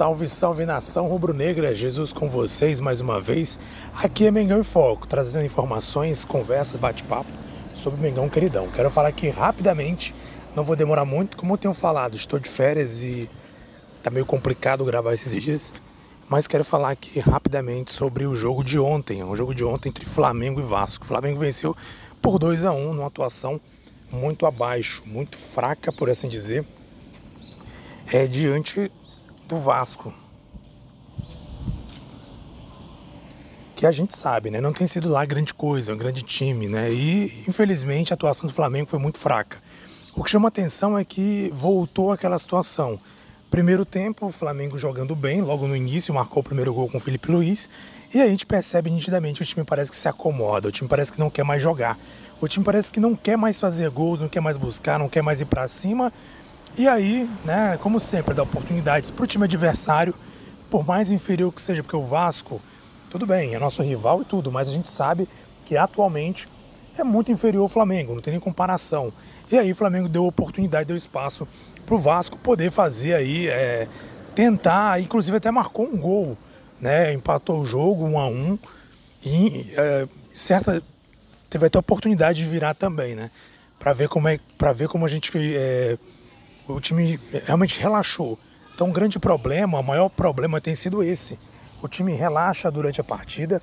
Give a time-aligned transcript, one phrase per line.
[0.00, 3.60] Salve, salve nação rubro-negra, Jesus com vocês mais uma vez.
[3.94, 7.28] Aqui é Mengão em Foco, trazendo informações, conversas, bate-papo
[7.74, 8.66] sobre o Mengão queridão.
[8.70, 10.14] Quero falar aqui rapidamente,
[10.56, 13.28] não vou demorar muito, como eu tenho falado, estou de férias e
[14.02, 15.70] tá meio complicado gravar esses dias,
[16.30, 20.06] mas quero falar aqui rapidamente sobre o jogo de ontem, o jogo de ontem entre
[20.06, 21.04] Flamengo e Vasco.
[21.04, 21.76] O Flamengo venceu
[22.22, 23.60] por 2 a 1 numa atuação
[24.10, 26.64] muito abaixo, muito fraca, por assim dizer,
[28.10, 28.90] é diante
[29.50, 30.14] do Vasco.
[33.74, 34.60] Que a gente sabe, né?
[34.60, 36.90] Não tem sido lá grande coisa, um grande time, né?
[36.92, 39.58] E infelizmente a atuação do Flamengo foi muito fraca.
[40.14, 42.98] O que chama atenção é que voltou aquela situação.
[43.50, 47.00] Primeiro tempo, o Flamengo jogando bem, logo no início, marcou o primeiro gol com o
[47.00, 47.68] Felipe Luiz.
[48.14, 51.18] E a gente percebe nitidamente o time parece que se acomoda, o time parece que
[51.18, 51.98] não quer mais jogar.
[52.40, 55.22] O time parece que não quer mais fazer gols, não quer mais buscar, não quer
[55.22, 56.12] mais ir para cima
[56.76, 60.14] e aí, né, como sempre, dá oportunidades para o time adversário,
[60.70, 62.60] por mais inferior que seja, porque o Vasco,
[63.10, 65.28] tudo bem, é nosso rival e tudo, mas a gente sabe
[65.64, 66.46] que atualmente
[66.96, 69.12] é muito inferior ao Flamengo, não tem nem comparação.
[69.50, 71.46] E aí o Flamengo deu oportunidade, deu espaço
[71.84, 73.88] para o Vasco poder fazer aí, é,
[74.34, 76.38] tentar, inclusive até marcou um gol,
[76.80, 78.58] né, empatou o jogo um a um
[79.24, 80.82] e é, certa
[81.50, 83.30] teve até oportunidade de virar também, né,
[83.78, 85.98] para ver como é, para ver como a gente é,
[86.74, 88.38] o time realmente relaxou.
[88.74, 91.38] Então, o um grande problema, o maior problema tem sido esse.
[91.82, 93.60] O time relaxa durante a partida,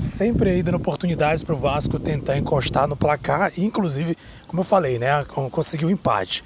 [0.00, 4.98] sempre aí dando oportunidades para o Vasco tentar encostar no placar, inclusive, como eu falei,
[4.98, 6.44] né, conseguiu empate.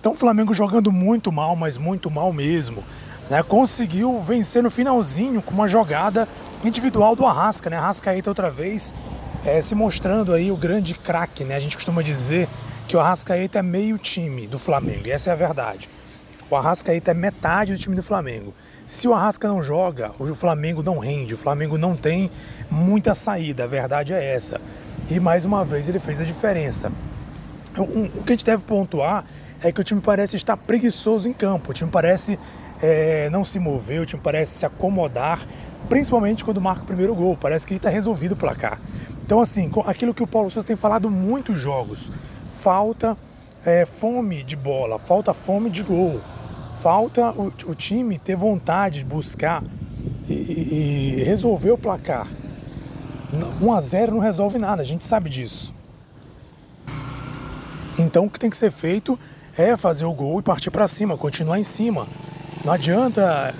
[0.00, 2.84] Então, o Flamengo jogando muito mal, mas muito mal mesmo.
[3.28, 6.28] Né, conseguiu vencer no finalzinho com uma jogada
[6.64, 7.76] individual do Arrasca, né?
[7.76, 8.94] Arrascaeta outra vez
[9.44, 11.54] é, se mostrando aí o grande craque, né?
[11.54, 12.48] A gente costuma dizer
[12.86, 15.88] que o Arrascaeta é meio time do Flamengo, e essa é a verdade.
[16.48, 18.54] O Arrascaeta é metade do time do Flamengo.
[18.86, 22.30] Se o Arrasca não joga, o Flamengo não rende, o Flamengo não tem
[22.70, 24.60] muita saída, a verdade é essa.
[25.10, 26.92] E mais uma vez ele fez a diferença.
[27.76, 29.24] O que a gente deve pontuar
[29.60, 32.38] é que o time parece estar preguiçoso em campo, o time parece
[32.80, 35.44] é, não se mover, o time parece se acomodar,
[35.88, 38.80] principalmente quando marca o primeiro gol, parece que está resolvido o placar.
[39.24, 42.12] Então, assim, aquilo que o Paulo Souza tem falado muitos jogos,
[42.66, 43.16] falta
[43.64, 46.20] é, fome de bola, falta fome de gol,
[46.80, 49.62] falta o, o time ter vontade de buscar
[50.28, 52.26] e, e, resolver o placar.
[53.62, 55.72] 1 a 0 não resolve nada, a gente sabe disso.
[57.96, 59.16] Então o que tem que ser feito
[59.56, 62.08] é fazer o gol e partir para cima, continuar em cima.
[62.64, 63.54] Não adianta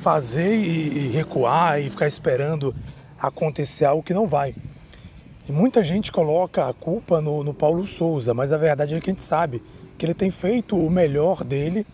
[0.00, 2.72] fazer e recuar e ficar esperando
[3.20, 4.54] acontecer algo que não vai.
[5.48, 9.10] E muita gente coloca a culpa no, no Paulo Souza, mas a verdade é que
[9.10, 9.60] a gente sabe
[9.98, 11.84] que ele tem feito o melhor dele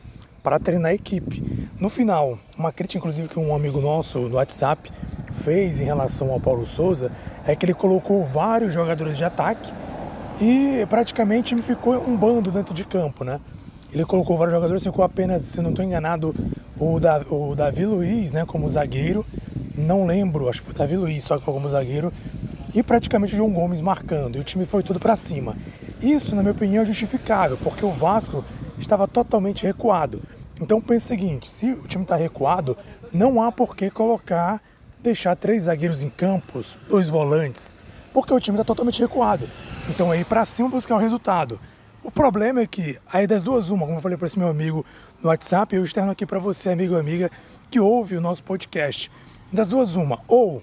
[0.42, 1.42] para treinar a equipe.
[1.81, 4.91] No final, uma crítica inclusive que um amigo nosso no WhatsApp
[5.32, 7.10] fez em relação ao Paulo Souza
[7.47, 9.72] é que ele colocou vários jogadores de ataque
[10.41, 13.41] e praticamente me ficou um bando dentro de campo, né?
[13.91, 16.34] Ele colocou vários jogadores, ficou apenas, se não estou enganado,
[16.78, 16.98] o,
[17.31, 19.25] o Davi Luiz, né, como zagueiro.
[19.75, 22.12] Não lembro, acho que foi o Davi Luiz, só que foi como zagueiro
[22.78, 25.56] e praticamente o João Gomes marcando, e o time foi tudo para cima.
[26.00, 28.44] Isso, na minha opinião, é justificável, porque o Vasco
[28.78, 30.22] estava totalmente recuado.
[30.60, 32.78] Então pense o seguinte, se o time está recuado,
[33.12, 34.62] não há por que colocar,
[35.02, 37.74] deixar três zagueiros em campos, dois volantes,
[38.12, 39.48] porque o time está totalmente recuado.
[39.88, 41.58] Então é ir para cima buscar o resultado.
[42.04, 44.86] O problema é que, aí das duas uma, como eu falei para esse meu amigo
[45.20, 47.28] no WhatsApp, eu externo aqui para você, amigo e amiga,
[47.68, 49.10] que ouve o nosso podcast.
[49.52, 50.62] Das duas uma, ou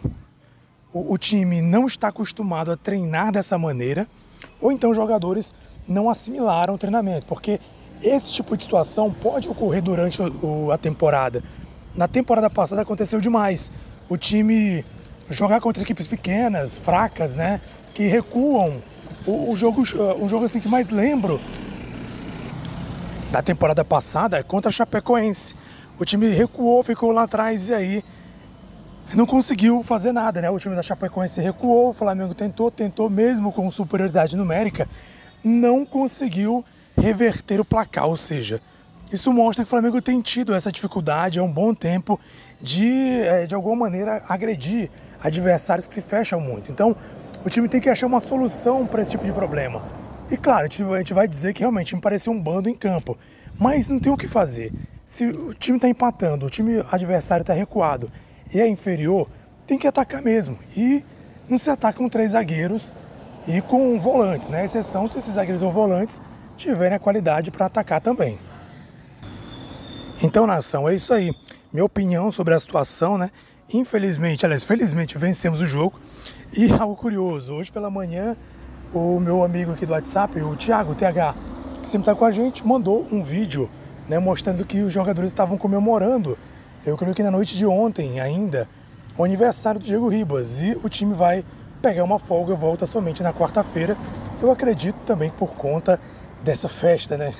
[0.95, 4.07] o, o time não está acostumado a treinar dessa maneira,
[4.61, 5.53] ou então os jogadores
[5.85, 7.59] não assimilaram o treinamento, porque
[8.01, 11.43] esse tipo de situação pode ocorrer durante o, a temporada.
[11.93, 13.73] Na temporada passada aconteceu demais.
[14.07, 14.85] O time
[15.29, 17.59] jogar contra equipes pequenas, fracas, né,
[17.93, 18.81] que recuam.
[19.27, 21.41] O, o jogo, o jogo assim que mais lembro
[23.31, 25.55] da temporada passada é contra a Chapecoense.
[25.99, 28.03] O time recuou, ficou lá atrás e aí
[29.13, 30.49] não conseguiu fazer nada, né?
[30.49, 34.87] O time da Chapecoense recuou, o Flamengo tentou, tentou mesmo com superioridade numérica,
[35.43, 36.65] não conseguiu
[36.97, 38.61] reverter o placar, ou seja,
[39.11, 42.19] isso mostra que o Flamengo tem tido essa dificuldade há um bom tempo
[42.59, 44.89] de, eh, de alguma maneira, agredir
[45.21, 46.71] adversários que se fecham muito.
[46.71, 46.95] Então,
[47.45, 49.83] o time tem que achar uma solução para esse tipo de problema.
[50.31, 53.15] E claro, a gente vai dizer que realmente me pareceu um bando em campo,
[53.59, 54.73] mas não tem o que fazer.
[55.05, 58.11] Se o time está empatando, o time adversário está recuado
[58.53, 59.27] e é inferior,
[59.65, 60.57] tem que atacar mesmo.
[60.75, 61.03] E
[61.49, 62.93] não se ataca com três zagueiros
[63.47, 64.65] e com volantes, né?
[64.65, 66.21] Exceção se esses zagueiros ou volantes
[66.57, 68.37] tiverem a qualidade para atacar também.
[70.23, 71.33] Então, nação, é isso aí.
[71.71, 73.29] Minha opinião sobre a situação, né?
[73.73, 75.99] Infelizmente, aliás, felizmente vencemos o jogo.
[76.55, 78.35] E algo curioso, hoje pela manhã,
[78.93, 81.35] o meu amigo aqui do WhatsApp, o Thiago, TH,
[81.81, 83.69] que sempre está com a gente, mandou um vídeo
[84.07, 86.37] né, mostrando que os jogadores estavam comemorando,
[86.85, 88.69] eu creio que na noite de ontem ainda,
[89.17, 90.61] o aniversário do Diego Ribas.
[90.61, 91.43] E o time vai
[91.81, 93.97] pegar uma folga volta somente na quarta-feira.
[94.41, 95.99] Eu acredito também por conta
[96.43, 97.33] dessa festa, né?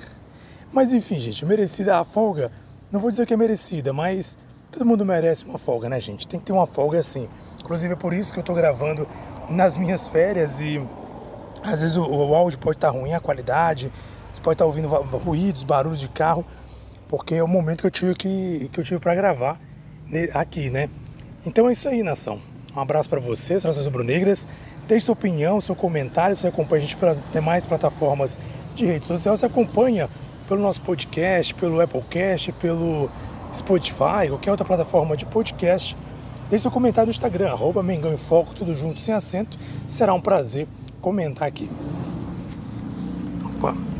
[0.71, 2.51] Mas enfim, gente, merecida a folga.
[2.91, 4.37] Não vou dizer que é merecida, mas
[4.71, 6.27] todo mundo merece uma folga, né, gente?
[6.27, 7.27] Tem que ter uma folga assim.
[7.61, 9.07] Inclusive é por isso que eu tô gravando
[9.49, 10.81] nas minhas férias e
[11.63, 13.91] às vezes o, o áudio pode estar tá ruim, a qualidade,
[14.33, 16.45] você pode estar tá ouvindo ruídos, barulhos de carro,
[17.07, 19.59] porque é o momento que eu tive que, que eu tive para gravar
[20.33, 20.89] aqui, né?
[21.45, 22.39] Então é isso aí, nação.
[22.75, 24.47] Um abraço para vocês, nações rubro-negras.
[24.87, 28.37] Deixe sua opinião, seu comentário, você acompanha a gente pelas demais plataformas
[28.75, 30.09] de rede social, você acompanha
[30.47, 33.09] pelo nosso podcast, pelo Applecast, pelo
[33.53, 35.97] Spotify, qualquer outra plataforma de podcast.
[36.49, 39.57] Deixe seu comentário no Instagram, arroba Mengão em Foco, tudo junto, sem acento.
[39.87, 40.67] Será um prazer
[41.01, 41.69] comentar aqui.
[43.57, 43.94] Opa.